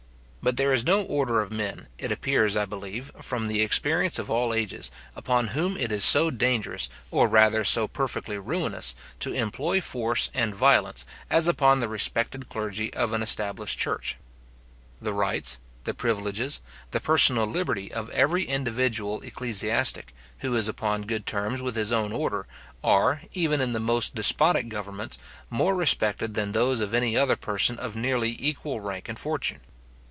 [0.43, 4.31] But there is no order of men, it appears I believe, from the experience of
[4.31, 9.81] all ages, upon whom it is so dangerous or rather so perfectly ruinous, to employ
[9.81, 14.17] force and violence, as upon the respected clergy of an established church.
[14.99, 16.59] The rights, the privileges,
[16.89, 22.11] the personal liberty of every individual ecclesiastic, who is upon good terms with his own
[22.11, 22.47] order,
[22.83, 25.19] are, even in the most despotic governments,
[25.51, 29.59] more respected than those of any other person of nearly equal rank and fortune.